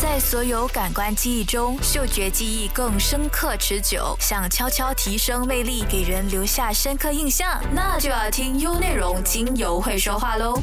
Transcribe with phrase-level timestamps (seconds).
[0.00, 4.16] 在所有感官记忆中，嗅觉记忆更深刻持久。
[4.20, 10.56] 想悄悄提升魅力，给人留下深刻印象，那就要听优内容精油会说话喽。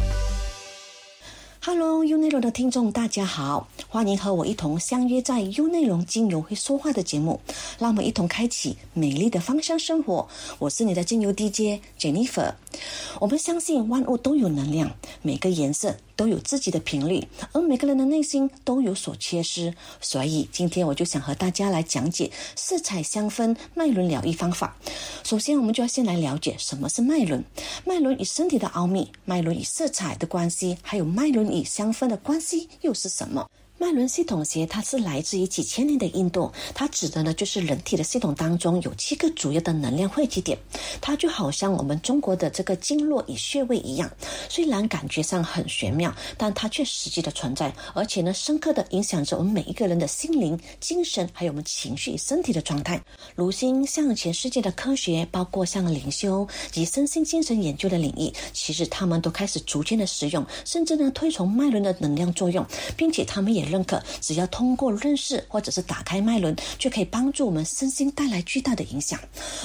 [1.62, 7.42] Hello，U 内容的听众，大家好，欢迎和我一同相约在优内容精油会说话的节目，
[7.80, 10.26] 让我们一同开启美丽的芳香生活。
[10.60, 12.54] 我是你的精油 DJ Jennifer。
[13.20, 14.92] 我们相信万物都有能量，
[15.22, 19.74] 每个颜色都有自己的频率，而每个人的内心都有所缺失。
[20.02, 24.76] 所以今天我就想和大家来讲解色彩香氛脉轮疗愈方法。
[25.24, 27.44] 首先，我们就要先来了解什么是脉轮。
[27.84, 33.50] 脉轮与身体的奥秘，脉轮与色彩的关系，还有脉轮与香氛的关系又是什么？
[33.78, 40.58] 脉轮系统学，它是来自于几千年的印度，它指的呢就是人体的系统当中有七个主要的能量汇集点，
[41.02, 44.10] 它就好像我们中国的这个经络与穴位一样，
[44.48, 53.04] 虽然感觉上很玄妙，但它却实际的存在，而且呢深刻的影响着我们每一个人的心灵、精神，还有我们情绪身体的状态。
[53.36, 63.65] 如今，像全世界的科学，包括像灵修及身心精神研究的领域，其实他们都开始逐渐的使用，甚至呢推崇脉轮的能量作用，并且他们也。
[63.66, 69.20] 认可，只要通过认识或者是打开脉轮，就可以帮助我们身心带来巨大的影响。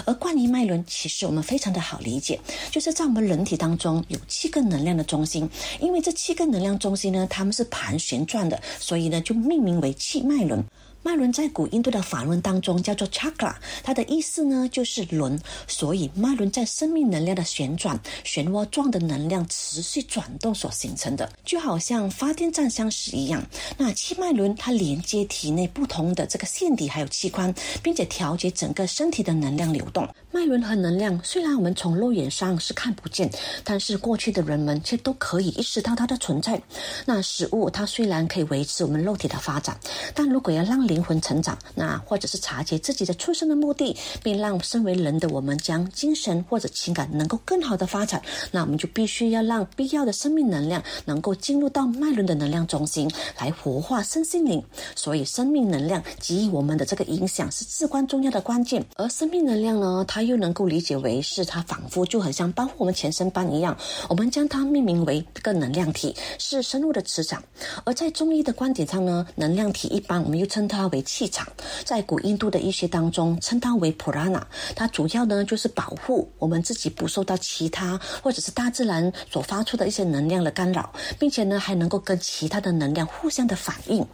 [0.05, 5.48] 而关于脉轮，其实我们非常的好理解，就是在我们人体当中有七个能量的中心，
[5.81, 10.64] 因为这七个能量中心呢，它们是盘旋转的，所以呢就命名为气脉轮。
[11.03, 23.42] 脉轮在古印度的法轮当中叫做 chakra，它的意思呢就是轮，所以脉轮在生命能量的旋转、漩涡状的能量持续转动所形成的，就好像发电站相似一样。
[23.79, 30.07] 那气脉轮它连接体内不同的这个腺体还有器官，并且调节整个身体的能量流动。
[30.33, 33.28] 脉轮和能量虽然我们从肉眼上是看不见，
[33.64, 36.61] 但是过去的人们却都可以意识到它的存在。
[37.05, 39.77] 那食物它虽然可以维持我们肉体的发展，
[40.14, 54.62] 但如果要让灵魂成长，那或者是察觉自己的出生的目的，并让身为人的我们将精神或者情感能够更好的发展，那我们就必须要让必要的生命能量能够进入到脉轮的能量中心，来活化身心灵。
[54.95, 58.85] 所以，生命能量给予我们的这个影响是至关重要的关键。
[58.97, 63.77] 而生命能量呢，它它又能够理解为是它仿佛就很像保护我们全身般一样。
[64.08, 67.42] 我们将它命名为这个能量体，是生物的磁场。
[67.85, 70.80] 而在中医的观点上呢，能量体一般我们又称它。
[70.80, 71.47] 它为气场，
[71.85, 84.07] 在古印度的医学当中称它为普拉纳，它主要呢就是保护我们自己不受到其他或者是大自然所发出的一些能量的干扰，并且呢还能够跟其他的能量互相的反应。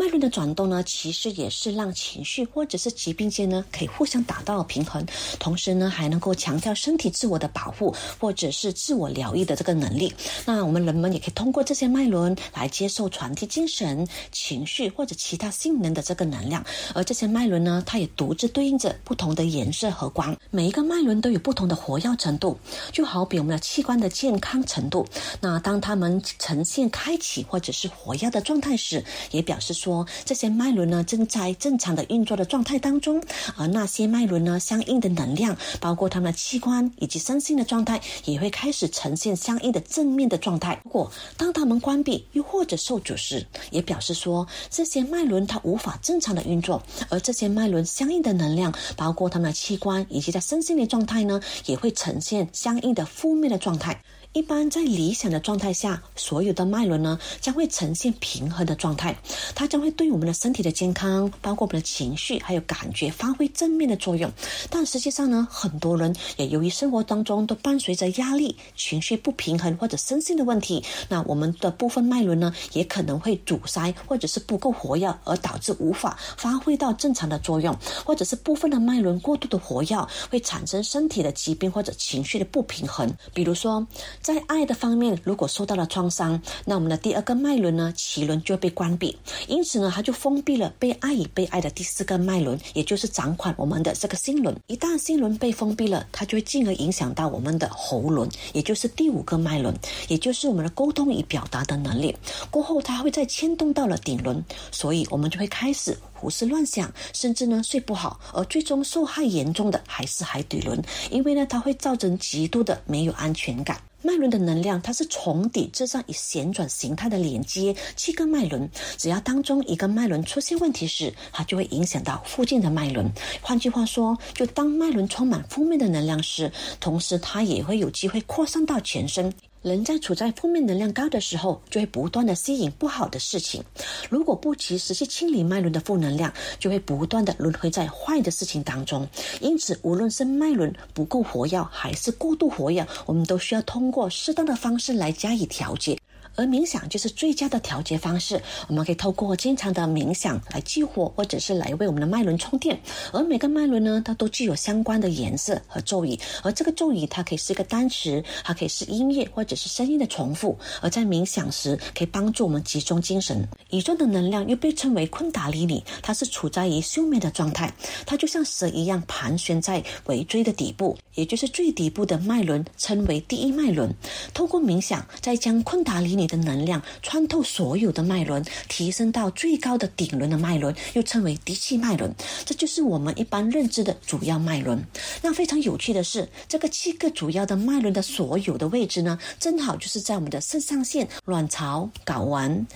[0.00, 5.04] 脉轮的转动呢，其实也是让情绪或者是疾病间呢可以互相达到平衡，
[5.38, 10.10] 同时呢还能够强调身体自我的保护或者是自我疗愈的这个能力。
[10.46, 16.64] 那我们人们也可以通过这些脉轮来接受传递精神、情绪或者其他性能的这个能量。
[16.94, 22.58] 而这些脉轮呢，它也独自对应着不同的颜色和光，每一个脉轮都有不同的活跃程度，
[22.90, 25.06] 就好比我们的器官的健康程度。
[25.42, 29.89] 那当它们呈现开启或者是活跃的状态时，也表示说。
[29.90, 33.20] 说这些脉轮呢正在正常的运作的状态当中，
[33.56, 40.78] 而那些脉轮呢相应的能量，包括它们的器官以及身心的状态，也会开始呈现相应的正面的状态。
[40.84, 54.00] 如果当它们关闭又或者受阻时，也表示说这些脉轮它无法正常的运作，而这些脉轮相应的能量，包括它们的器官以及在身心的状态呢，也会呈现相应的负面的状态。
[54.32, 59.16] 一般在理想的状态下，所有的脉轮呢将会呈现平衡的状态，
[59.56, 64.30] 它将会对我们的身体的健康，包括我们的情绪还有感觉发挥正面的作用。
[64.70, 83.84] 但实际上呢，很多人也由于生活当中都伴随着压力、情绪不平衡或者身心的问题，那我们的部分脉轮呢也可能会阻塞或者是不够活跃，而导致无法发挥到正常的作用，或者是部分的脉轮过度的活跃，会产生身体的疾病或者情绪的不平衡，比如说。
[84.22, 89.16] 在爱的方面，如果受到了创伤，那我们的第二个脉轮呢，脐轮就会被关闭，
[89.48, 94.54] 因此呢，它就封闭了被爱与被爱的第四个脉轮，也就是掌管我们的这个心轮。
[94.66, 99.74] 一旦心轮被封闭了，它就会进而影响到我们的喉轮，也就是第五个脉轮，
[100.08, 102.14] 也就是我们的沟通与表达的能力。
[102.50, 110.80] 过后，它会再牵动到了顶轮，所以我们就会开始胡思乱想，甚至呢睡不好，而最终受害严重的还是海底轮，
[111.10, 113.80] 因为呢，它会造成极度的没有安全感。
[114.02, 118.68] 脉轮的能量，它是从底至上以旋转形态的连接七个脉轮。
[118.96, 123.10] 只要当中一个脉轮出现问题时，它就会影响到附近的脉轮。
[123.40, 126.50] 换句话说，就当脉轮充满负面的能量时，
[126.80, 129.32] 同时它也会有机会扩散到全身。
[129.62, 133.62] 人在处在负面能量高的时候，就会不断的吸引不好的事情。
[134.08, 139.06] 如果不及时去清理脉轮的负能量，就会不断的轮回在坏的事情当中。
[139.38, 145.98] 因此，无论是脉轮不够活跃，还是过度活跃，我们都需要通过适当的方式来加以调节。
[146.36, 152.80] 而冥想就是最佳的调节方式，我们可以透过经常的冥想来激活，或者是来为我们的脉轮充电。
[153.12, 160.56] 而每个脉轮呢，它都具有相关的颜色和咒语，而这个咒语它可以是一个单词，它可以是音乐或者是声音的重复。
[160.80, 163.46] 而在冥想时，可以帮助我们集中精神。
[163.70, 167.72] 宇宙的能量又被称为昆达里尼，它是处在于休眠的状态，
[168.06, 173.92] 它就像蛇一样盘旋在尾椎的底部，也就是最底部的脉轮，称为第一脉轮。
[174.32, 176.19] 透过冥想，再将昆达里尼。
[176.20, 182.14] 你的能量穿透所有的脉轮，提升到最高的顶轮的脉轮，又称为第七脉轮。
[182.44, 184.84] 这就是我们一般认知的主要脉轮。
[185.22, 192.66] 那非常有趣的是，这个七个主要的脉轮的所有的位置呢，正好就是在我们的肾上腺、卵巢、睾丸、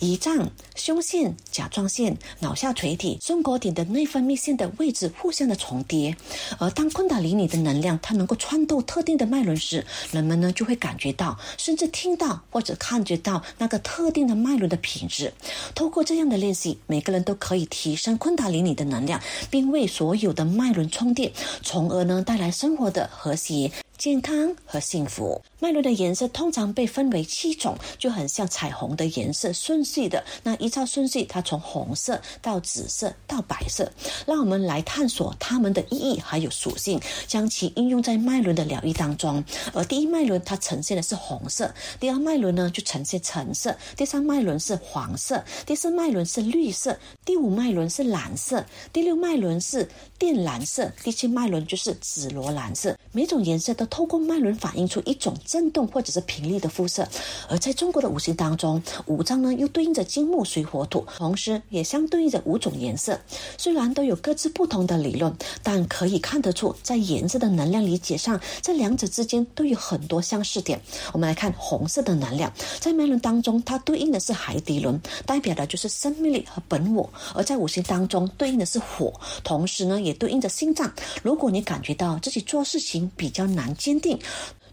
[0.00, 6.16] 胰脏、胸腺、甲状腺、脑下垂体、松果体的内分泌腺的位置互相的重叠。
[6.58, 13.00] 而当昆达里尼的能量它能够穿透特定的脉轮时，人们呢就会感觉到，甚至听到或者看。
[13.00, 15.32] 感觉到那个特定的脉轮的品质，
[15.74, 19.18] 透过这样的练习，每个人都可以提升昆达里尼的能量，
[19.48, 21.32] 并为所有的脉轮充电，
[21.62, 23.72] 从而呢带来生活的和谐。
[24.00, 25.42] 健康和幸福。
[25.58, 30.24] 脉轮的颜色通常被分为七种，就很像彩虹的颜色，顺序的。
[30.42, 33.92] 那依照顺序，它从红色到紫色到白色。
[34.26, 39.44] 让我们来探索它们的意义还有属性，将其应用在脉轮的疗愈当中。
[39.74, 41.70] 而第一脉轮它呈现的是红色，
[42.00, 48.64] 第二脉轮呢就呈现橙色，第三脉轮是黄色，第四脉轮是绿色，第五脉轮是蓝色，
[48.94, 49.86] 第六脉轮是
[50.18, 52.96] 靛蓝色，第七脉轮就是紫罗兰色。
[53.12, 57.06] 每种颜色都透过脉轮反映出一种振动或者是频率的肤色，
[57.48, 63.18] 而在中国的五行当中，五脏呢又对应着金木水火土，同时也相对应着五种颜色。
[63.58, 70.80] 虽然都有各自不同的理论，但可以看得出，在颜色的能量理解上，这两者之间都有很多相似点。
[71.12, 80.92] 我们来看红色的能量，在脉轮当中，它对应的是海底轮，代表的就是生命力和本我；而在五行当中，对应的是火，同时呢也对应着心脏。
[81.22, 84.20] 如果你感觉到自己做事情，比较难坚定。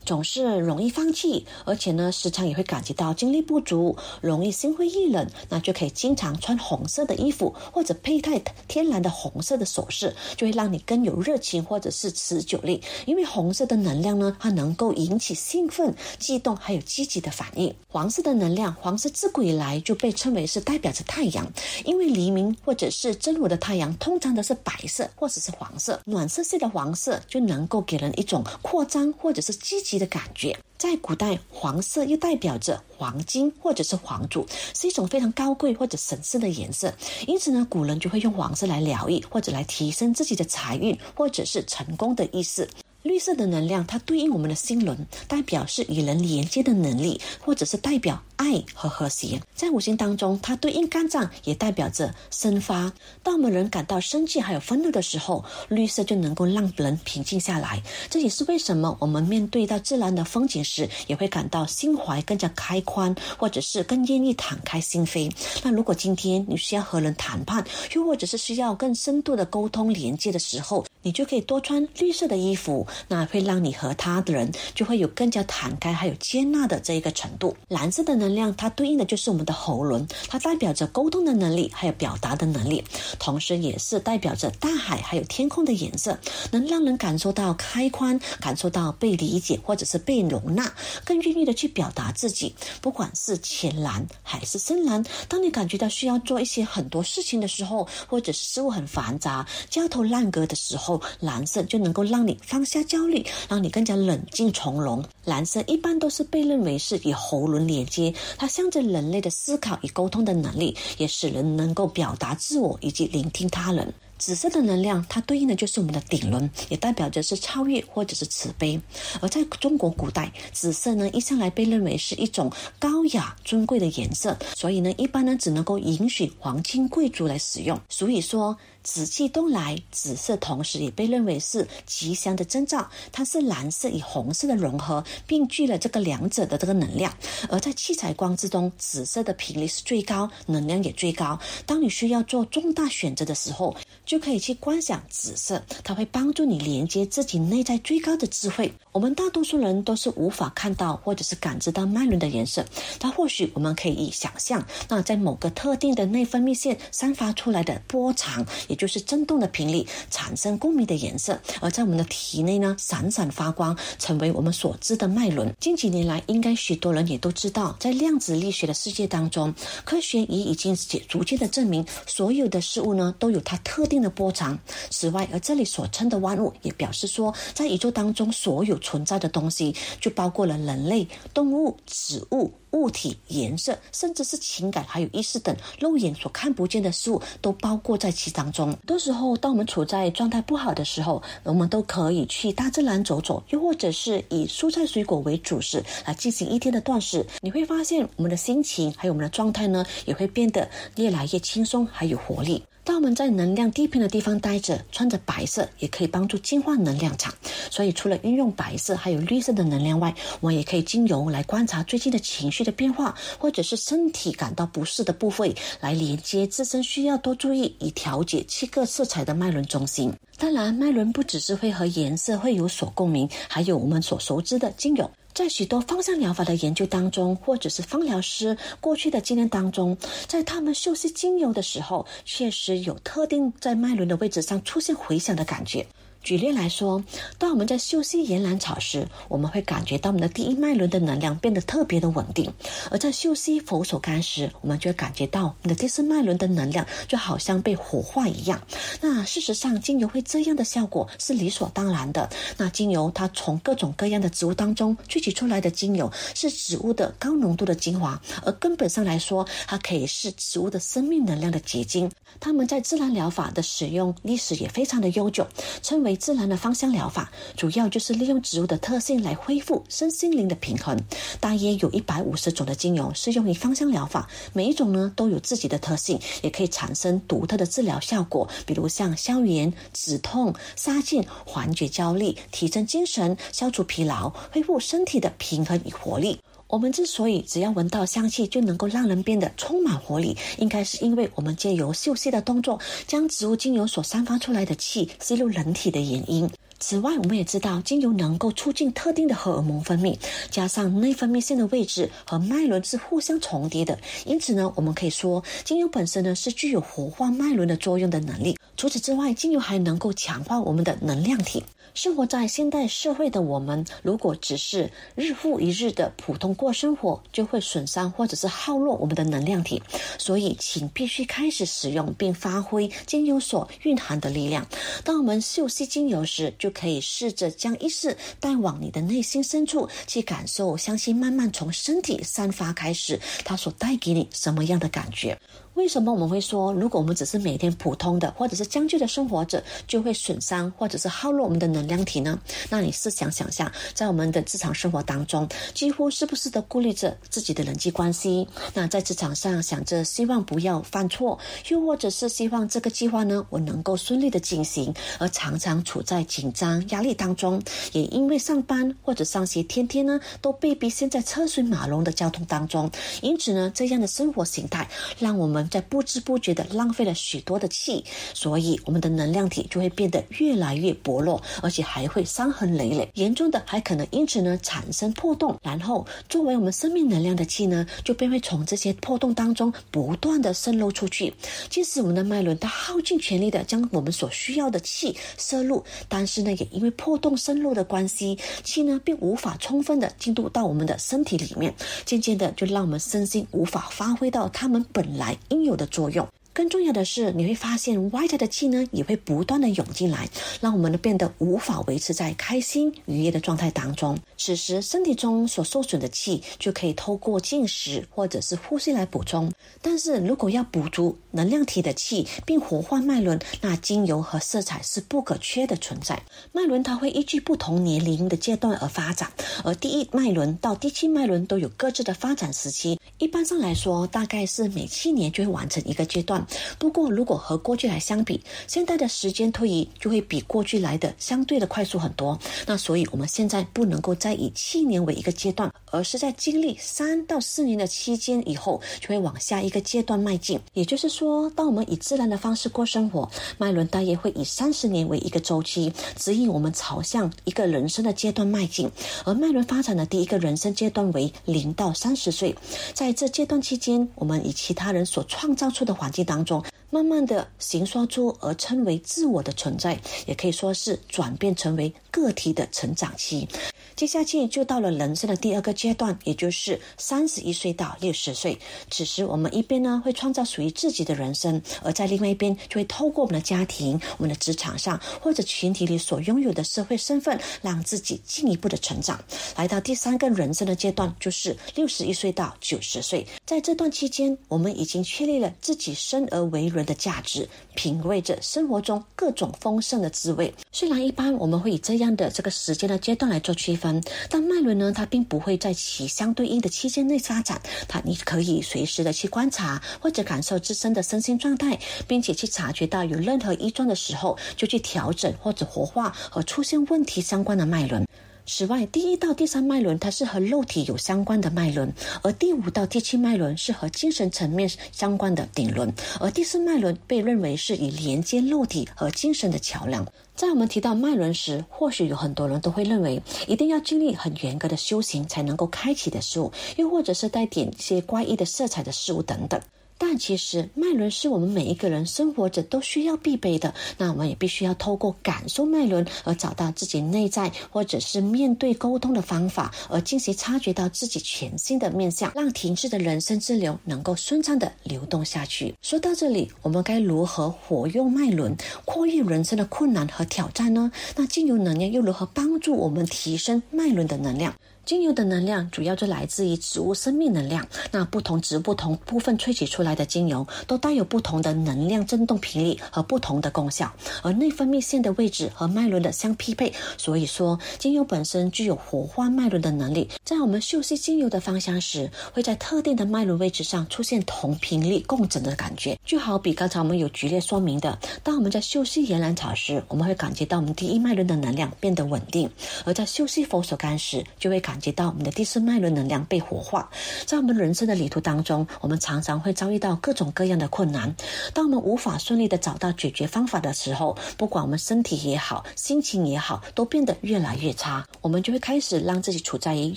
[0.07, 12.81] 总是容易放弃，而且呢，时常也会感觉到精力不足，容易心灰意冷，那就可以经常穿红色的衣服，或者佩戴天然的红色的首饰，就会让你更有热情或者是持久力。
[13.05, 17.75] 因为红色的能量呢，它能够引起兴奋、激动，还有积极的反应。
[17.89, 21.45] 黄色的能量，黄色自古以来就被称为是代表着太阳，
[21.83, 29.96] 因为黎明或者是真午的太阳通常都是白色或者是黄色，暖色系的黄色就能够给人一种扩张或者是积极。
[29.97, 34.45] 的感觉，在古代，黄色又代表着黄金或者是黄土，
[34.75, 36.93] 是一种非常高贵或者神圣的颜色。
[37.27, 42.67] 因此呢，古人就会用黄色来疗愈或者来提升自己的财运或者是成功的意思。
[43.07, 49.41] 绿色的能量，它对应我们的心轮，代表是与人连接的能力，或者是代表爱和和谐。
[49.55, 52.91] 在五行当中，它对应肝脏，也代表着生发。
[53.23, 57.81] 当我们人感到生气还有愤怒的时候，绿色就能够让人平静下来。
[58.09, 65.31] 这也是为什么我们面对到自然的风景时，也会感到心怀更加开宽，或者是更愿意敞开心扉。
[65.63, 67.65] 那如果今天你需要和人谈判，
[67.95, 72.85] 又或者是需要更深度的沟通连接的时候，你就可以多穿绿色的衣服。
[73.07, 77.55] 那会让你和他的人就会有更加坦开，还有接纳的这一个程度。
[77.67, 82.83] 蓝色的能量，它对应的就是我们的喉轮，它代表着沟通的能力，还有表达的能力，
[83.19, 86.17] 同时也是代表着大海还有天空的颜色，
[86.51, 90.73] 能让人感受到开宽，感受到被理解或者是被容纳，
[91.05, 92.55] 更愿意的去表达自己。
[92.81, 102.77] 不管是浅蓝还是深蓝，当你感觉到需要做一些很多事情的时候，或者是事物很繁杂、焦头烂额的时候，蓝色就能够让你放下。
[102.87, 105.03] 焦虑让你更加冷静从容。
[105.25, 113.93] 蓝色一般都是被认为是与喉轮连接，它象征人类的思考与沟通的能力，也使人能够表达自我以及聆听他人。
[114.17, 118.81] 紫色的能量，它对应的就是我们的顶轮，也代表着是超越或者是慈悲。
[119.21, 127.79] 而在中国古代，紫色呢一向来被认为是一种高雅尊贵的颜色，所以呢一般呢只能够允许皇亲贵族来使用。
[127.89, 128.57] 所以说。
[128.87, 132.89] 紫气东来，紫色同时也被认为是吉祥的征兆。
[133.11, 137.13] 它是蓝色与红色的融合，并具了这个两者的这个能量。
[137.49, 141.37] 而在七彩光之中，紫色的频率是最高，能量也最高。
[141.65, 143.75] 当你需要做重大选择的时候，
[144.05, 148.73] 就可以去观想紫色，它会帮助你连接自己内在最高的智慧。
[148.93, 152.65] 我们大多数人都是无法看到或者是感知到脉轮的颜色，
[152.97, 165.53] 但或许我们可以想象，那在某个特定的内分泌线散发出来的波长，也就是振动的频率，产生共鸣的颜色，而在我们的体内呢闪闪发光，成为我们所知的脉轮。
[165.59, 169.53] 近几年来，应该许多人也都知道，在量子力学的世界当中，
[169.83, 170.73] 科学也已经
[171.09, 173.97] 逐渐的证明，所有的事物呢都有它特定。
[173.97, 174.55] 的波长。
[174.91, 188.67] 此外，而这里所称的万物，也表示说，在宇宙当中所有存在的东西，就包括了人类、动物、植物、物体、颜色，甚至是情感，还有意识等肉眼所看不见的事物，都包括在其当中。
[188.67, 197.25] 很多时候，当我们处在状态不好的时候，我们都可以去大自然走走，又或者是以蔬菜水果为主食来进行一天的断食。
[197.41, 202.63] 你会发现，我们的心情还有我们的状态呢，也会变得越来越轻松，还有活力。
[202.87, 207.33] 当我们在能量低频的地方待着，穿着白色也可以帮助净化能量场。
[207.69, 220.13] 所以，除了运用白色还有绿色的能量外，我们也可以精油来观察最近的情绪的变化，或者是身体感到不适的部位，来连接自身需要多注意以调节七个色彩的脉轮中心。
[220.37, 225.11] 当然，脉轮不只是会和颜色会有所共鸣，还有我们所熟知的精油。
[225.37, 235.85] 在许多芳香疗法的研究当中，或者是芳疗师过去的经验当中，在他们嗅吸精油的时候，确实有特定在脉轮的位置上出现回响的感觉。
[236.27, 237.01] 举例来说，
[237.37, 242.51] 当我们在休息岩兰草时，我们会感觉到我们的第一脉轮的能量变得特别的稳定；
[242.91, 248.61] 而在休息佛手柑时，我们就会感觉到我们的第四脉轮的能量就好像被火化一样。
[248.99, 252.29] 那事实上，精油会这样的效果是理所当然的。
[252.57, 262.11] 那精油它从各种各样的植物当中萃取出来的精油，是植物的高浓度的精华，而根本上来说，它可以是植物的生命能量的结晶。
[262.41, 265.47] 它们在自然疗法的使用历史也非常的悠久，
[265.81, 266.16] 称为。
[266.17, 270.99] 自然的芳香疗法主要就是利用植物的特性来恢复身心灵的平衡。
[271.39, 278.49] 大约有一百五十种的精油适用于芳香疗法，每一种呢都有自己的特性，也可以产生独特的治疗效果。
[278.65, 286.39] 比如像消炎、止痛、杀菌、缓解焦虑、提升精神、消除疲劳、恢复身体的平衡与活力。
[286.69, 296.49] 我们之所以只要闻到香气就能够让人变得充满活力，应该是因为我们借由嗅吸的动作，将植物精油所散发出来的气吸入人体的原因。
[296.79, 300.15] 此外，我们也知道精油能够促进特定的荷尔蒙分泌，
[300.51, 308.59] 加上内分泌腺的位置和脉轮是互相重叠的，因此呢，我们可以说精油本身呢是具有活化脉轮的作用的能力。
[308.75, 311.63] 除此之外，精油还能够强化我们的能量体。
[311.97, 319.81] 生活在现代社会的我们，如果只是日复一日的普通过生活，就会损伤或者是耗弱我们的能量体。
[320.19, 324.67] 所以，请必须开始使用并发挥精油所蕴含的力量。
[325.03, 335.35] 当我们嗅吸精油时，就可以试着将意识带往你的内心深处，去感受香气慢慢从身体散发开始，它所带给你什么样的感觉。
[335.77, 342.39] 为什么我们会说，如果我们只是每天普通的或者是将就的生活着，就会损伤或者是耗落我们的能量体呢？
[342.71, 348.47] 那你试想想象，在我们的日常生活当中，几乎是不是都顾虑着自己的人际关系？
[348.73, 351.37] 那在职场上想着希望不要犯错，
[351.69, 362.89] 又或者是希望这个计划呢我能够顺利的进行，而常常处在紧张压力当中，也因为上班或者上学，天天呢都被逼陷在车水马龙的交通当中，
[363.21, 365.66] 因此呢这样的生活形态让我们。
[365.69, 373.09] 在不知不觉的浪费了许多的气，所以我们的能量体就会变得越来越薄弱，而且还会伤痕累累。
[373.15, 381.33] 严重的还可能因此呢产生破洞，然后作为我们生命能量的气呢，就便会从这些破洞当中不断的渗漏出去。
[381.69, 391.73] 即使我们的脉轮它耗尽全力的将我们所需要的气摄入，但是呢，也因为破洞渗漏的关系，气呢并无法充分的进入到我们的身体里面，
[392.05, 395.37] 渐渐的就让我们身心无法发挥到他们本来。
[395.49, 396.27] 应应有的作用。
[396.57, 400.27] 更重要的是，你会发现外在的气呢，也会不断的涌进来，
[400.59, 404.17] 让我们呢变得无法维持在开心愉悦的状态当中。
[404.39, 409.53] 此时，身体中所受损的气就可以透过进食或者是呼吸来补充。
[409.83, 416.19] 但是如果要补足能量体的气，并活化脉轮，那精油和色彩是不可缺的存在。
[416.53, 419.31] 脉轮它会依据不同年龄的阶段而发展，
[419.63, 422.99] 而第一脉轮到第七脉轮都有各自的发展时期。
[423.19, 426.46] 一般上来说，大概是每七年就会完成一个阶段。
[426.77, 432.37] 不过，如果和过去来相比，现在的时间推移就会比过去来的相对的快速很多。
[432.65, 440.59] 那所以，我们现在不能够再以七年为一个阶段，而是在经历三到四年的期间以后，就会往下一个阶段迈进。
[440.73, 448.89] 也就是说，当我们以自然的方式过生活，脉轮大约会以三十年为一个周期，指引我们朝向一个人生的阶段迈进。
[449.25, 452.55] 而脉轮发展的第一个人生阶段为零到三十岁，
[452.93, 456.63] 在这阶段期间，我们以其他人所创造出的环境当当中。
[456.89, 463.47] 慢慢的形塑出而称为自我的存在，也可以说是转变成为个体的成长期。
[463.95, 468.57] 接下去就到了人生的第二个阶段，也就是三十一岁到六十岁。
[468.91, 479.19] 此时我们一边呢会创造属于自己的人生，而在另外一边就会透过我们的家庭、我们的职场上或者群体里所拥有的社会身份，让自己进一步的成长。
[479.55, 483.25] 来到第三个人生的阶段，就是六十一岁到九十岁。
[483.47, 490.53] 在这段期间，我们已经确立了自己生而为人人的价值，品味着生活中各种丰盛的滋味。
[490.71, 494.01] 虽然一般我们会以这样的这个时间的阶段来做区分。
[494.29, 497.59] 但脉轮呢，它并不会在其相对应的期间内发展。
[497.87, 508.05] 它你可以随时的去观察或者感受自身的身心状态，并且去察觉到有任何异状的时候，就去调整或者活化和出现问题相关的脉轮。
[508.49, 511.93] 此外，第一到第三脉轮它是和肉体有相关的脉轮，
[512.23, 520.07] 而第五到第七脉轮是和精神层面相关的顶轮，而第四脉轮被认为是以连接肉体和精神的桥梁。
[520.33, 529.59] 在我们提到脉轮时，或许有很多人都会认为，一定要经历很严格的修行才能够开启的事物，又或者是带点一些怪异的色彩的事物等等。
[529.97, 533.73] 但其实脉轮是我们每一个人生活着都需要必备的。
[533.97, 545.73] 那我们也必须要透过感受脉轮而找到自己内在，或者是面对沟通的方法，而进行察觉到自己全新的面相，让停滞的人生之流能够顺畅的流动下去。
[545.81, 550.91] 说到这里，我们该如何活用脉轮，跨越人生的困难和挑战呢？
[551.15, 554.53] 那精油能量又如何帮助我们提升脉轮的能量？
[554.87, 557.67] 精油的能量主要就来自于植物生命能量。
[557.91, 563.91] 那不同植物不同部分萃取出来的精油，都带有不同的能量振动频率和不同的功效。
[564.23, 570.07] 而内分泌腺的位置和脉轮的相匹配，所以说精油本身具有活化脉轮的能力。
[570.23, 575.99] 在我们嗅吸精油的芳香时，会在特定的脉轮位置上出现同频率共振的感觉。
[576.05, 582.47] 就好比刚才我们有举例说明的，当我们在嗅吸岩兰草时，我们会感觉到我们第一脉轮的能量变得稳定；
[582.85, 586.87] 而在嗅吸佛手柑时，就会感感觉到我们的第四脉轮能量被活化，
[587.25, 591.15] 在我们人生的旅途当中，我们常常会遭遇到各种各样的困难。
[591.51, 598.05] 当我们无法顺利的找到解决方法的时候，不管我们身体也好，心情也好，都变得越来越差。
[598.21, 599.91] 我们就会开始让自己处在于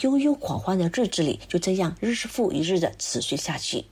[0.00, 3.84] 悠悠狂欢的日子里，就这样日复一日的持续下去。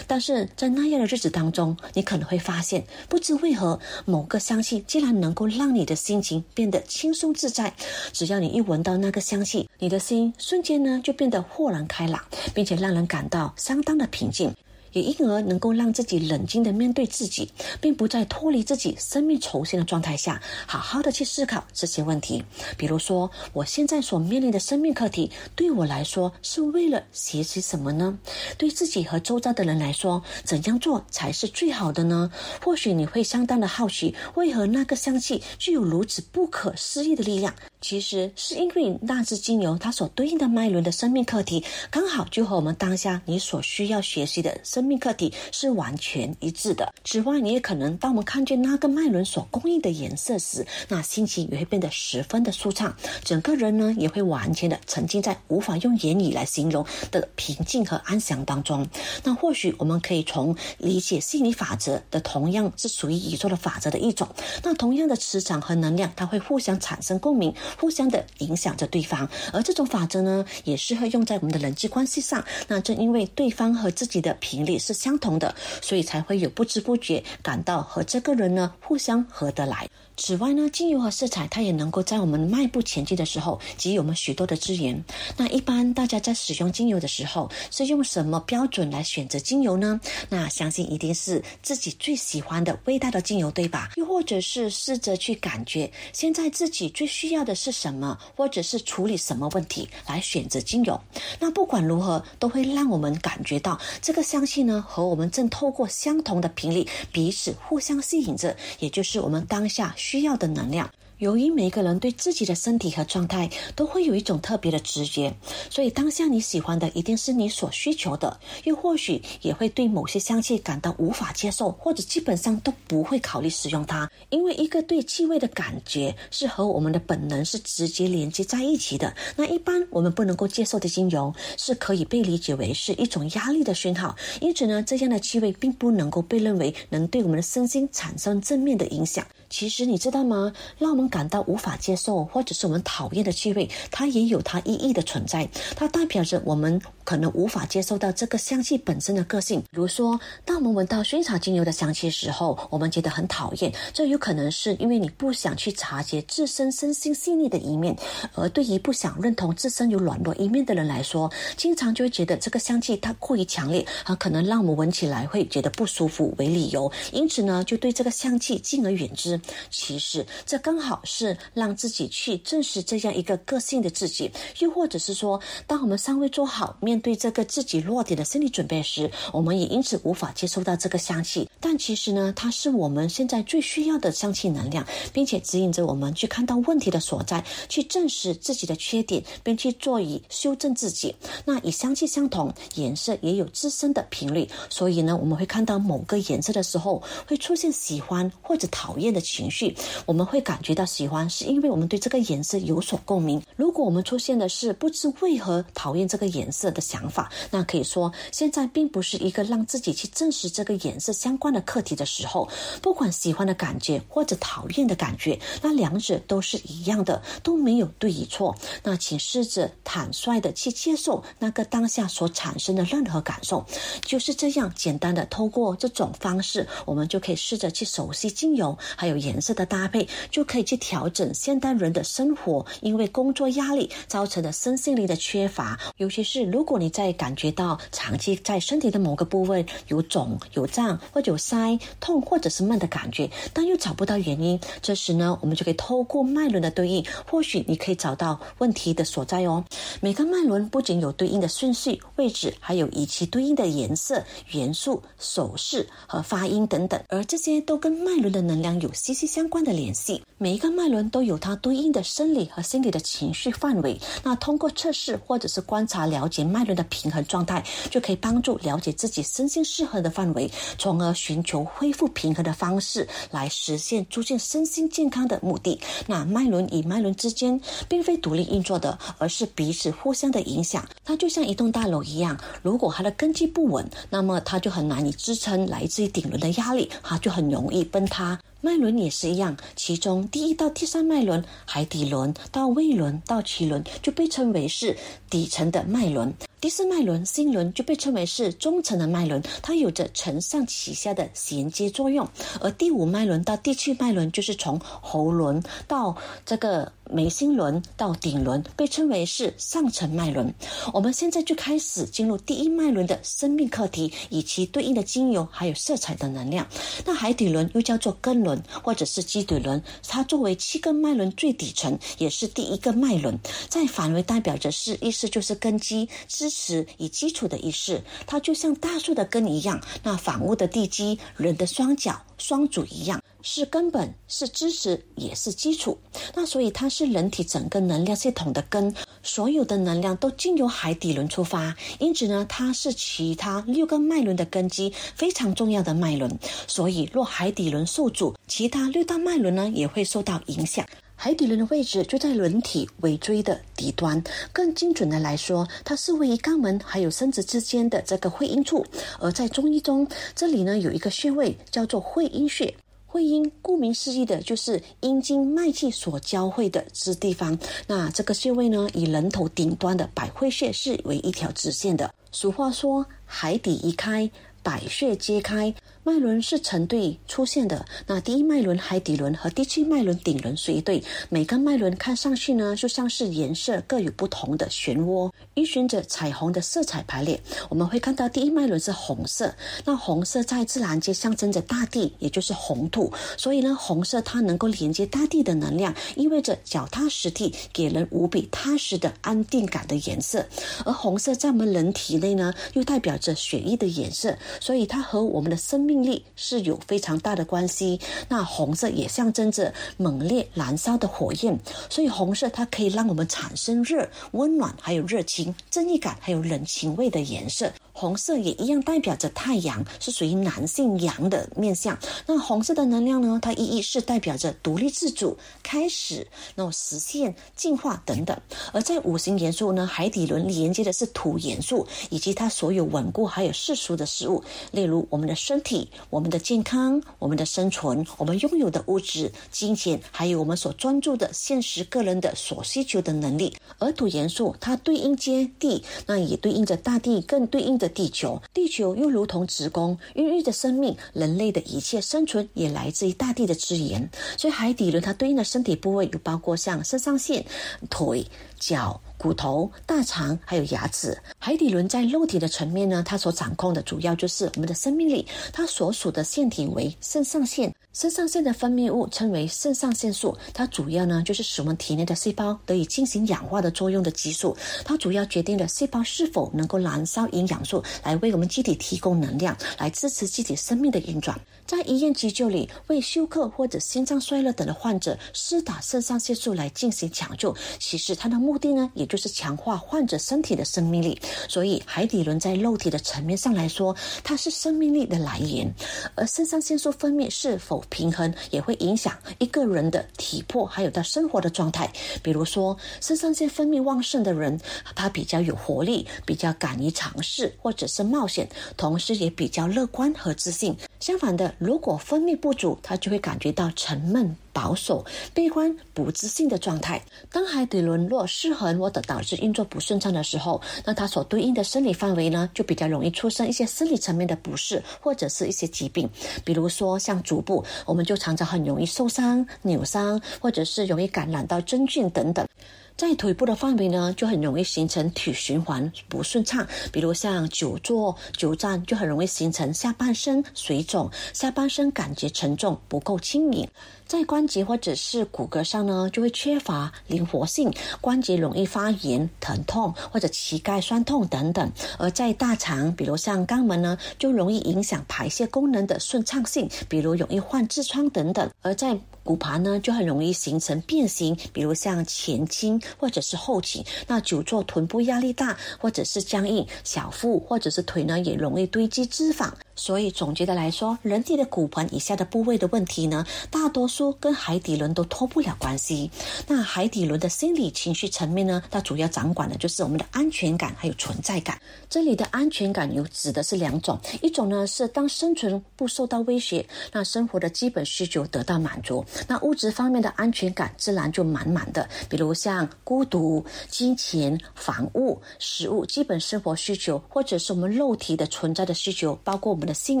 [0.06, 7.72] 但是在那样的日子当中，你可能会发现，不知为何，某个香气竟然能够让你的心情变得轻松自在。
[8.12, 12.22] 只要你一闻到那个香气，你的心瞬间呢就变得豁然开朗，
[12.54, 14.54] 并且让人感到相当的平静。
[14.96, 17.50] 也因而能够让自己冷静的面对自己，
[17.82, 22.42] 并不在脱离自己生命重新的状态下，好好的去思考这些问题。
[22.78, 28.18] 比如说，我现在所面临的生命课题，对我来说是为了学习什么呢？
[28.56, 32.32] 对自己和周遭的人来说，怎样做才是最好的呢？
[32.64, 37.54] 或许你会相当的好奇，为何那个香气具有如此不可思议的力量？
[37.82, 46.94] 其实是因为那支精油它所对应的脉轮的生命课题，刚好就和我们当下你所需要学习的生命课题是完全一致的。
[47.04, 52.94] 此外，你也可能当我们看见那个脉轮所供应的颜色时，那心情也会变得十分的舒畅，
[53.24, 58.86] 整个人呢也会完全的沉浸在无法用言语来形容的平静和安详当中。
[59.24, 64.28] 那或许我们可以从理解心理法则的同样是属于宇宙的法则的一种。
[64.62, 67.54] 那同样的磁场和能量，它会互相产生共鸣。
[67.78, 72.44] 互相的影响着对方，而这种法则呢，也适合用在我们的人际关系上。
[72.68, 79.88] 那正因为对方和自己的频率是相同的，所以才会有不知不觉感到和这个人呢互相合得来。
[80.16, 85.04] 此外呢，精油和色彩它也能够在我们迈步前进的时候给予我们许多的资源。
[85.36, 90.00] 那一般大家在使用精油的时候，是用什么标准来选择精油呢？
[90.30, 93.90] 那相信一定是自己最喜欢的味道的精油，对吧？
[93.96, 100.98] 又或者是试着去感觉现在自己最需要的是什么，或者是处理什么问题来选择精油。
[101.38, 109.94] 那不管如何，都会让我们感觉到这个香气呢和我们正透过相同的频率彼此互相吸引着，也就是我们当下。
[110.06, 110.88] 需要的能量。
[111.18, 115.34] 由于每个人对自己的身体和状态都会有一种特别的直觉，
[115.70, 124.08] 所以当下你喜欢的一定是你所需求的，又或许也会对某些香气感到无法接受，或者基本上都不会考虑使用它。
[124.28, 129.12] 因为一个对气味的感觉是和我们的本能是直接连接在一起的。
[129.36, 139.26] 那一般我们不能够接受的精油，是可以被理解为是一种压力的讯号，因此呢，这样的气味并不能够被认为能对我们的身心产生正面的影响。
[139.48, 140.52] 其实你知道吗？
[140.78, 145.48] 让我们感到无法接受，或者是我们讨厌的气味，它也有它意义的存在。
[145.74, 149.60] 它代表着我们可能无法接受到这个香气本身的个性。
[149.70, 153.72] 比如说，当我们闻到薰衣草精油的香气时候，我们觉得很讨厌。
[153.92, 157.96] 这有可能是因为你不想去察觉自身身心细腻的一面。
[158.34, 169.35] 而对于不想认同自身有软弱一面的人来说，经常就会觉得这个香气它过于强烈，很，可能让我们闻起来会觉得不舒服为理由，因此呢，就对这个香气敬而远之。
[169.70, 181.48] 其实，这刚好是让自己去正视这样一个个性的自己，又或者是说，当我们尚未做好面对这个自己弱点的心理准备时，我们也因此无法接受到这个香气。
[181.60, 191.14] 但其实呢，它是我们现在最需要的香气能量，并且指引着我们去看到问题的所在，去正视自己的缺点，并去做以修正自己。
[191.44, 199.76] 那与香气相同，颜色也有自身的频率，所以呢，我们会看到某个颜色的时候，会出现喜欢或者讨厌的情绪。
[200.06, 203.42] 我们会感觉到喜欢，是因为我们对这个颜色有所共鸣。
[203.56, 212.48] 如果我们出现的是不知为何讨厌这个颜色的想法，那可以说现在并不是一个让自己去证实这个颜色相关的课题的时候。
[212.80, 218.54] 不管喜欢的感觉或者讨厌的感觉，那两者都是一样的，都没有对与错。
[218.84, 223.64] 那请试着坦率的去接受那个当下所产生的任何感受，
[224.04, 225.26] 就是这样简单的。
[225.26, 235.78] 透过这种方式，我们就可以试着去熟悉精油还有颜色的搭配，就可以去调整现代人的生活，因为工作压力造成的身心灵的缺乏。
[235.96, 249.64] 尤其是如果你在感觉到长期在身体的某个部位有肿、有胀或者有塞、痛或者是闷的感觉，但又找不到原因，这时呢，我们就可以透过脉轮的对应，或许你可以找到问题的所在哦。
[250.00, 260.20] 每个脉轮不仅有对应的顺序、位置，还有以其对应的颜色、元素、手势和发音等等，而这些都跟脉轮的能量有息息相关的联系。
[260.36, 263.96] 每一个脉轮都有它对应的生理和心理的情绪范围。
[264.24, 275.80] 那通过测试或者是观察了解脉轮的平衡状态，就可以帮助了解自己身心适合的范围，从而寻求恢复平衡的方式，来实现促进身心健康的目的。
[276.08, 280.84] 那脉轮与脉轮之间并非独立运作的，而是彼此互相的影响。
[281.04, 288.36] 它就像一栋大楼一样，如果它的根基不稳，那么它就很难以支撑来自于顶轮的压力，它就很容易崩塌。
[288.66, 294.96] 脉轮也是一样，其中第一到第三脉轮、海底轮到胃轮到脐轮就被称为是
[295.30, 296.34] 底层的脉轮。
[296.66, 302.28] 第四脉轮心轮就被称为是中层的脉轮，它有着承上启下的衔接作用。
[302.60, 310.52] 而第五脉轮到第七脉轮就是从喉轮到这个眉心轮到顶轮，被称为是上层脉轮。
[310.92, 316.66] 我们现在就开始进入第一脉轮的生命课题以及对应的精油还有色彩的能量。
[317.04, 326.08] 那海底轮又叫做根轮或者是基底轮，它作为七根脉轮最底层，也是第一个脉轮，在反为代表着是意思就是根基。
[326.26, 335.98] 支持以基础的意识，它就像大树的根一样，那房屋的地基，人的双脚双足一样，是根本，是支持，也是基础。
[336.34, 346.38] 那所以它是人体整个能量系统的根，所有的能量都经由海底轮出发，因此呢，它是其他六个脉轮的根基，非常重要的脉轮。
[346.66, 350.86] 所以若海底轮受阻，其他六大脉轮呢也会受到影响。
[351.18, 358.84] 海底轮的位置就在人体尾椎的底端，更精准的来说，它是位于肛门还有生殖之间的这个会阴处。
[359.18, 362.72] 而在中医中，这里呢有一个穴位叫做会阴穴。
[363.08, 367.58] 会阴顾名思义的就是阴经脉气所交汇的之地方。
[367.86, 372.12] 那这个穴位呢，以人头顶端的百会穴是为一条直线的。
[372.30, 374.30] 俗话说，海底一开，
[374.62, 375.74] 百穴皆开。
[376.06, 381.02] 脉轮是成对出现的，那第一脉轮海底轮和第七脉轮顶轮是一对。
[381.28, 387.42] 每个脉轮看上去呢，就像是颜色各有不同的漩涡，依循着彩虹的色彩排列。
[387.68, 389.52] 我们会看到第一脉轮是红色，
[389.84, 393.12] 那红色在自然界象征着大地，也就是红土。
[393.36, 400.46] 所以呢，红色它能够连接大地的能量，意味着脚踏实地，给人无比踏实的安定感的颜色。
[400.84, 405.95] 而红色在我们人体内呢，又代表着血液的颜色，所以它和我们的生命。
[406.02, 408.00] 力是有非常大的关系。
[408.28, 417.70] 那红色也象征着猛烈燃烧的火焰，所以红色它可以让我们产生热、温暖，还有热情、正义感，还有人情味的颜色。
[417.98, 421.98] 红色也一样代表着太阳，是属于男性阳的面相。
[422.26, 423.38] 那红色的能量呢？
[423.40, 428.38] 它意义是代表着独立自主、开始、那种实现、进化等等。
[428.74, 443.56] 而在五行元素呢，海底轮连接的是土元素，以及它所有稳固还有世俗的事物，例如我们的身体、我们的健康、我们的生存、我们拥有的物质、金钱，还有我们所专注的现实个人的所需求的能力。
[443.78, 450.96] 而土元素它对应接地，那也对应着大地，更对应着地球，地球又如同子宫，孕育着生命。
[451.12, 454.08] 人类的一切生存也来自于大地的资源。
[454.36, 457.44] 所以海底轮它对应的身体部位有包括像肾上腺、
[457.88, 458.26] 腿、
[458.58, 459.00] 脚。
[459.18, 465.26] 骨头、大肠还有牙齿，海底轮在肉体的层面呢，它所掌控的主要就是我们的生命力。
[465.54, 470.36] 它所属的腺体为肾上腺，肾上腺的分泌物称为肾上腺素。
[470.52, 474.54] 它主要呢就是使我们体内的细胞得以进行氧化的作用的激素。
[474.84, 481.40] 它主要决定了细胞是否能够燃烧营养素来为我们机体提供能量，来支持机体生命的运转。
[481.64, 491.20] 在医院急救里，为休克或者心脏衰弱等的患者施打肾上腺素来进行抢救，其实它的目的呢，也就是强化患者身体的生命力。
[491.48, 495.74] 所以，海底轮在肉体的层面上来说，它是生命力的来源。
[496.14, 501.90] 而肾上腺素分泌是否平衡，也会影响一个人的体魄，还有他生活的状态。
[502.22, 504.60] 比如说，肾上腺分泌旺盛的人，
[504.94, 510.76] 他比较有活力，比较敢于尝试或者是冒险，同时也比较乐观和自信。
[511.00, 517.02] 相反的，如果分泌不足，他就会感觉到沉闷、保守、悲观、不自信的状态。
[517.30, 526.08] 当海底轮落失衡或者导致运作不顺畅的时候，那它所对应的生理范围呢，就比较容易出生一些生理层面的不适，或者是一些疾病。
[526.42, 532.48] 比如说像足部，我们就常常很容易受伤、扭伤，或者是容易感染到真菌等等。
[532.96, 543.68] 在腿部的范围呢，就很容易形成体循环不顺畅，比如像久坐久站，就很容易形成下半身水肿，下半身感觉沉重不够轻盈。
[544.06, 551.70] 在关节或者是骨骼上呢，就会缺乏灵活性，关节容易发炎、疼痛或者膝盖酸痛等等。
[551.98, 558.48] 而在大肠，比如像肛门呢，就容易影响排泄功能的顺畅性，比如容易患痔疮等等。
[558.62, 563.84] 而在骨盘呢，就很容易形成变形，比如像前倾或者是后倾。
[564.06, 569.50] 那久坐，臀部压力大或者是僵硬，小腹或者是腿呢，也容易堆积脂肪。
[569.76, 576.10] 所以总结的来说，人体的骨盆以下的部位的问题呢，大多数跟海底轮都脱不了关系。
[576.48, 581.60] 那海底轮的心理情绪层面呢，它主要掌管的就是我们的安全感还有存在感。
[581.90, 591.86] 这里的安全感有指的是两种，一种呢是当生存不受到威胁，那生活的基本需求得到满足，那物质方面的安全感自然就满满的。
[592.08, 599.65] 比如像孤独、金钱、房屋、食物、基本生活需求，或者是我们肉体的存在的需求，包括我们。
[599.66, 600.00] 的心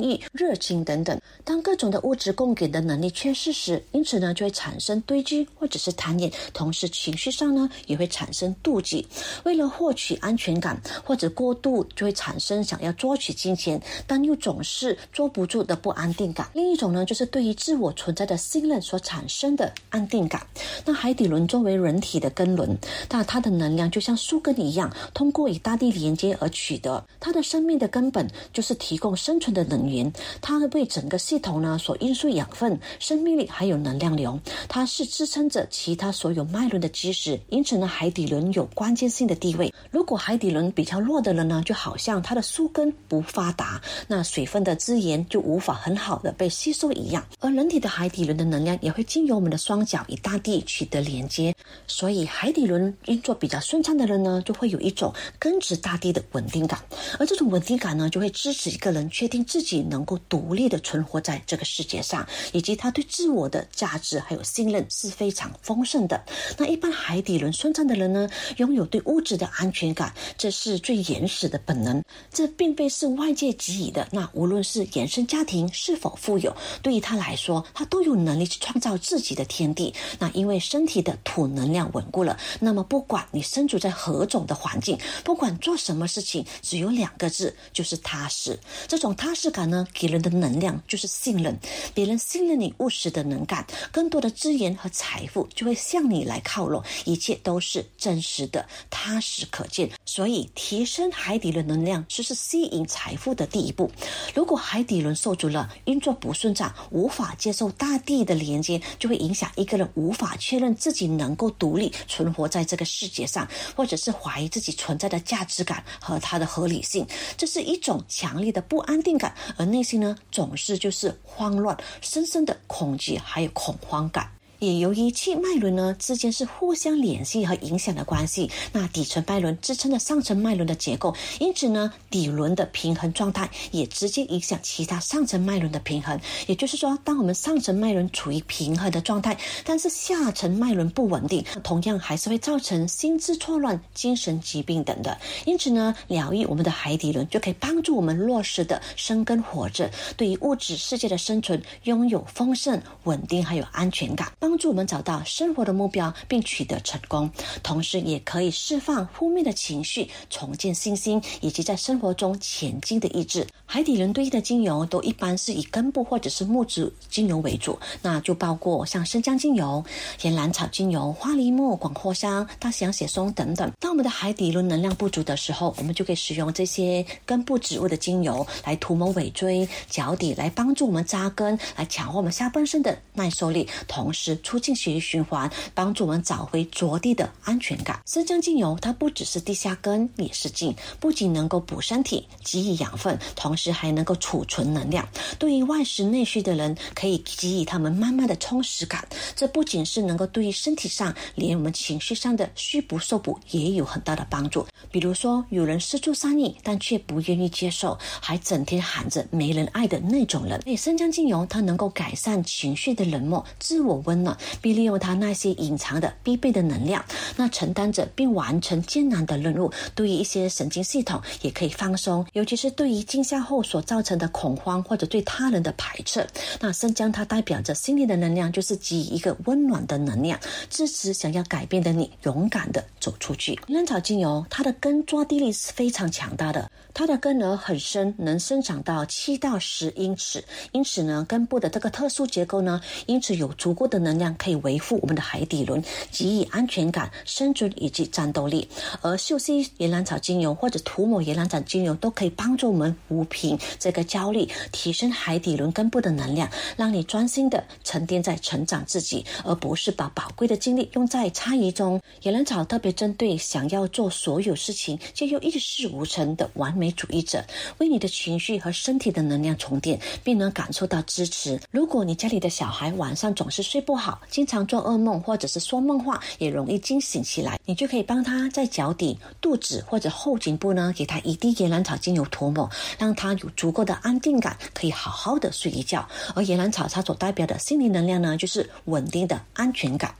[0.00, 9.04] 意、热情等等，当各种的物质供给的能力缺失时，因此呢就会产生堆积或者是贪念，同时情绪上呢也会产生妒忌。
[9.42, 16.48] 为了获取安全感或者过度，就会产生想要捉取金钱，但又总是捉不住的不安定感。
[16.54, 20.46] 另一种呢就是对于自我存在的信任所产生的安定感。
[20.84, 22.78] 那海底轮作为人体的根轮，
[23.10, 27.04] 那它的能量就像树根一样，通过与大地连接而取得。
[27.18, 29.55] 它的生命的根本就是提供生存。
[29.56, 34.38] 的能源，它为整个系统呢所运输养分、生命力还有能量流，
[34.68, 37.40] 它是支撑着其他所有脉轮的基石。
[37.48, 39.72] 因此呢，海底轮有关键性的地位。
[39.90, 47.24] 如果海底轮比较弱的人呢，就好像它的树根不发达，那水分的资源就无法很好的被吸收一样。
[47.40, 51.54] 而人体的海底轮的能量也会经由我们的双脚与大地取得连接，
[51.86, 56.78] 所以海底轮运作比较顺畅的人呢，就会有一种根植大地的稳定感。
[57.18, 59.45] 而这种稳定感呢，就会支持一个人确定。
[59.46, 66.20] 自己能够独立的存活在这个世界上，以及他对自我的价值还有信任是非常丰盛的。
[66.58, 74.08] 那一般海底轮顺畅的人呢，拥有对物质的安全感，这是最原始的本能，这并非是外界给予的。
[74.10, 79.94] 那无论是原生家庭是否富有，对于他来说，他都有能力去创造自己的天地。
[80.18, 88.58] 那因为身体的土能量稳固了，那么不管你身处在何种的环境，不管做什么事情，只有两个字，就是踏实。
[88.88, 89.35] 这种踏。
[89.36, 91.58] 质感呢，给人的能量就是信任，
[91.94, 99.90] 别人信任你务实的能干，更多的资源和财富就会向你来靠拢，一切都是真实的、踏实可见。
[100.04, 103.90] 所以，提升海底轮能量就是吸引财富的第一步。
[104.34, 117.06] 如果海底轮受阻了，运作不顺畅，无法接受大地的连接，就会影响一个人无法确认自己能够独立存活在这个世界上，或者是怀疑自己存在的价值感和它的合理性。
[117.36, 119.25] 这是一种强烈的不安定感，
[119.56, 124.30] 而内心呢，总是就是慌乱、深深的恐惧，还有恐慌感。
[124.58, 136.18] 也由于气脉轮呢之间是互相联系和影响的关系，那底层脉轮支撑着上层脉轮的结构，因此呢底轮的平衡状态也直接影响其他上层脉轮的平衡。
[136.46, 145.18] 也就是说，当我们上层脉轮处于平衡的状态，但是下层脉轮不稳定，同样还是会造成心智错乱、精神疾病等的。
[145.44, 154.32] 因此呢，疗愈我们的海底轮就可以帮助我们落实的生根活着，对于物质世界的生存拥有丰盛、稳定还有安全感。
[154.46, 157.28] 帮助我们找到生活的目标并取得成功，
[157.64, 163.44] 同时也可以释放负面的情绪，重建信心，以及在生活中前进的意志。
[163.66, 169.84] 海底轮对应的精油都一般是以根部或者是木质精油为主，那就包括像生姜精油、
[170.22, 173.68] 岩兰草精油、花梨木、广藿香、大西洋雪松等等。
[173.80, 184.35] 当我们的海底轮能量不足的时候，我们就可以使用这些根部植物的精油来涂抹尾椎、脚底，来帮助我们扎根，来强化我们下半身的耐受力，同时。
[184.42, 188.00] 促进血液循环，帮助我们找回着地的安全感。
[188.06, 195.08] 生姜精油它不只是地下根，也是茎，不仅能够补身体、给予养分，同时还能够储存能量。
[195.38, 199.06] 对于外食内需的人，可以给予他们慢慢的充实感。
[199.36, 204.66] 这不仅是能够对于身体上，连我们情绪上的虚不受补也有很大的帮助。
[204.90, 210.60] 比如说，有人四处善意，但却不愿意接受，还整天喊着没人爱的那种人。
[210.66, 214.25] 诶，生姜精油它能够改善情绪的冷漠、自我温。
[214.62, 217.04] 并利用它那些隐藏的必备的能量，
[217.36, 219.70] 那承担着并完成艰难的任务。
[219.94, 226.26] 对于一些神经系统也可以放松，尤其是对于惊吓后所造成的恐慌或者对他人的排斥。
[226.58, 233.56] 那生姜它代表着心灵的能量，就是给予一个温暖的能量，支持想要改变的你勇敢的走出去。
[233.68, 244.15] 嫩草精油它的根抓地力是非常强大的，它的根呢很深，能生长到七到十英尺，因此呢根部的这个特殊结构呢，因此有足够的能。
[244.18, 248.68] 量可以维护我们的海底轮，给予安全感、生存以及战斗力。
[249.02, 262.00] 而秀西野兰草精油或者涂抹野兰草精油都可以帮助我们抚平这个焦虑，提升海底轮根部的能量，让你专心的沉淀在成长自己，而不是把宝贵的精力用在猜疑中。
[262.22, 267.44] 野兰草特别针对想要做所有事情却又一事无成的完美主义者，
[267.78, 271.58] 为你的情绪和身体的能量充电，并能感受到支持。
[271.70, 277.58] 如果你家里的小孩晚上总是睡不好，经常做噩梦或者是说梦话，也容易惊醒起来。
[277.64, 286.06] 你就可以帮他在脚底、肚子或者后颈部呢，给他一滴野兰草精油涂抹，让他有足够的安定感，可以好好的睡一觉。
[286.34, 290.14] 而野兰草它所代表的心灵能量呢，就是稳定的安全感。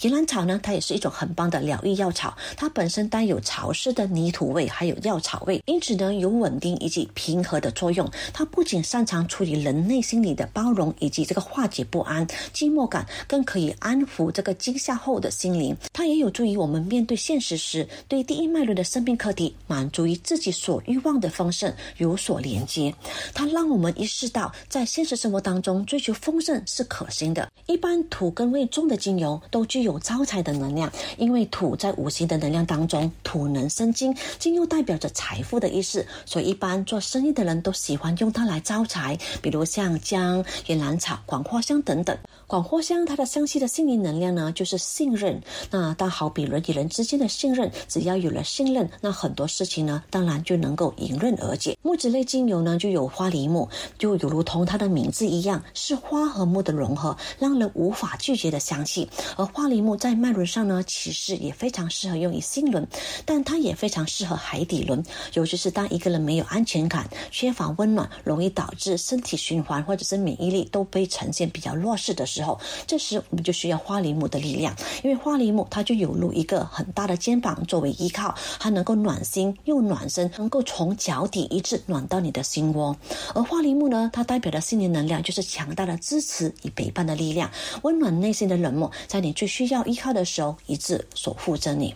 [0.00, 8.10] 野兰草呢，它也是一种很棒的疗愈药草，它本身带有潮湿的泥土味，还有药草味，因此呢，有稳定以及平和的作用。
[8.32, 15.76] 它不仅擅长处理人内心里的包容以及这个化解不安、寂寞感，更可以安抚这个惊吓后的心灵。
[15.92, 22.94] 它也有助于我们面对现实时，对第一脉轮的生命课题，满足于自己所欲望的丰盛有所连接。
[23.34, 27.46] 它让我们意识到，在现实生活当中追求丰盛是可行的。
[27.66, 29.58] 一般土根味重的精油都。
[29.58, 39.18] 都具有招财的能量，因为土在五行的能量当中，土能生金，金又代表着财富的意思，所以一般做生意的人都喜欢用它来招财。
[39.42, 42.16] 比如像姜、岩兰草、广藿香等等。
[42.46, 45.38] 广藿香它的香气的心灵能量呢，就是信任。
[45.70, 51.76] 那当好比人与人之间的信任，只要有了信任，那很多事情呢，当然就能够迎刃而解。
[51.82, 59.08] 木质类精油呢，就有花梨木，就有如同它的名字一样，是花和木的融合，让人无法拒绝的香气。
[59.36, 62.86] 而花梨木在脉轮上呢，其实也非常适合用于心轮，
[63.26, 65.04] 但它也非常适合海底轮。
[65.34, 74.74] 尤其是当一个人没有安全感、缺乏温暖，容易导致身体循环或者是免疫力都被呈现比较弱势的时候，这时我们就需要花梨木的力量。
[75.04, 82.96] 因为花梨木它就有如一个很大的肩膀作为依靠，它能够暖心又暖身，能够从脚底一直暖到你的心窝。
[83.36, 87.48] 而花梨木呢，它代表的心灵能量就是强大的支持与陪伴的力量，
[87.82, 89.28] 温暖内心的冷漠，在你。
[89.28, 91.94] 你最需要依靠的时候，一直守护着你。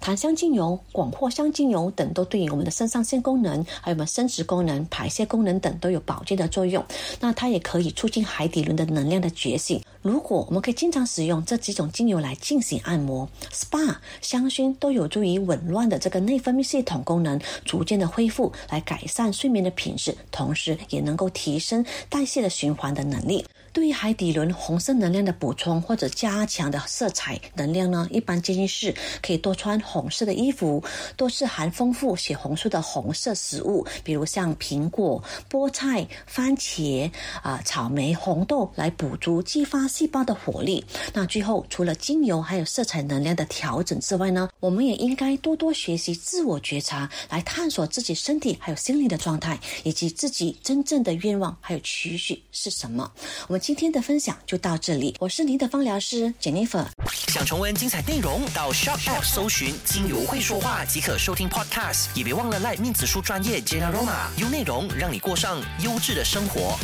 [0.00, 6.82] 檀香精油、广藿香精油等都对于我们的肾上腺功能、还有我们生殖功能、排泄功能等都有保健的作用。
[7.20, 9.78] 那它也可以促进海底轮的能量的觉醒。
[10.02, 23.44] 如果我们可以经常使用这几种精油来进行按摩、SPA、香薰，都有助于紊乱的这个内分泌系统功能逐渐的恢复，来改善睡眠的品质，同时也能够提升代谢的循环的能力。
[23.72, 30.82] 对于海底轮红色能量的补充或者加强的色彩能量呢，一般建议是可以多穿红色的衣服，
[31.16, 37.10] 多吃含丰富血红素的红色食物，比如像苹果、菠菜、番茄
[37.42, 40.84] 啊、草莓、红豆，来补足激发细胞的活力。
[41.12, 53.12] 那最后，除了精油还有色彩能量的调整之外呢，我们也应该多多学习自我觉察，来探索自己身体还有心理的状态，以及自己真正的愿望还有期许是什么。
[53.46, 56.86] 我们今天的分享就到这里，我是您的芳疗师 Jennifer。
[57.28, 62.06] 想重温精彩内容，到 Shop App 搜寻“精油会说话”即可收听 Podcast。
[62.14, 66.78] 也别忘了赖面子书专业 Jenna Roma，用内容让你过上优质的生活。